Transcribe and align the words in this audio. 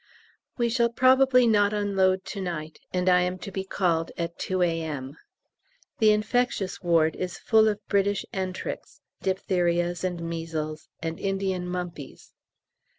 We 0.57 0.67
shall 0.67 0.89
probably 0.89 1.45
not 1.45 1.73
unload 1.73 2.25
to 2.25 2.41
night, 2.41 2.79
and 2.91 3.07
I 3.07 3.21
am 3.21 3.37
to 3.37 3.51
be 3.51 3.63
called 3.63 4.11
at 4.17 4.39
2 4.39 4.63
A.M. 4.63 5.15
The 5.99 6.11
infectious 6.11 6.81
ward 6.81 7.15
is 7.17 7.37
full 7.37 7.65
with 7.65 7.87
British 7.87 8.25
enterics, 8.33 8.99
dips., 9.21 9.51
and 10.03 10.21
measles, 10.23 10.87
and 11.03 11.19
Indian 11.19 11.67
mumpies. 11.67 12.33